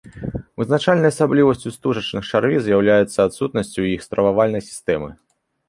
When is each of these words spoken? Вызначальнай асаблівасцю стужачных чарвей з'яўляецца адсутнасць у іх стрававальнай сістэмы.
Вызначальнай 0.61 1.11
асаблівасцю 1.13 1.73
стужачных 1.75 2.23
чарвей 2.31 2.61
з'яўляецца 2.69 3.17
адсутнасць 3.29 3.77
у 3.85 3.89
іх 3.93 3.99
стрававальнай 4.09 4.61
сістэмы. 4.73 5.09